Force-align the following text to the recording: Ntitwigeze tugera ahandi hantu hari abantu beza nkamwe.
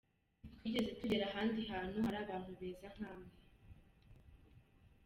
Ntitwigeze 0.59 0.91
tugera 0.99 1.25
ahandi 1.29 1.59
hantu 1.71 1.97
hari 2.05 2.17
abantu 2.23 2.51
beza 2.59 2.87
nkamwe. 2.95 3.33